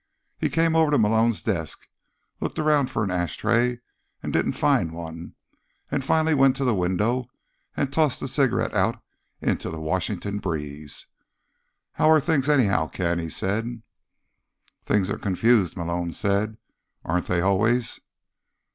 [0.39, 1.87] He came over to Malone's desk,
[2.39, 3.81] looked around for an ashtray
[4.23, 5.35] and didn't find one,
[5.91, 7.27] and finally went to the window
[7.77, 8.99] and tossed the cigarette out
[9.41, 11.05] into the Washington breeze.
[11.91, 13.83] "How are things, anyhow, Ken?" he said.
[14.83, 16.57] "Things are confused," Malone said.
[17.05, 17.99] "Aren't they always?"